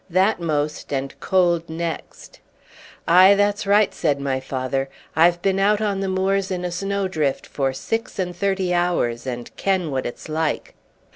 That 0.09 0.39
most, 0.41 0.91
and 0.91 1.13
cold 1.19 1.69
next." 1.69 2.39
"Aye, 3.07 3.35
that's 3.35 3.67
right," 3.67 3.93
said 3.93 4.19
my 4.19 4.39
father; 4.39 4.89
"I've 5.15 5.43
been 5.43 5.59
out 5.59 5.79
on 5.79 5.99
the 5.99 6.07
moors 6.09 6.49
in 6.49 6.65
a 6.65 6.71
snow 6.71 7.07
drift 7.07 7.45
for 7.45 7.71
six 7.71 8.17
and 8.17 8.35
thirty 8.35 8.73
hours, 8.73 9.27
and 9.27 9.55
ken 9.57 9.91
what 9.91 10.07
it's 10.07 10.27
like." 10.27 10.73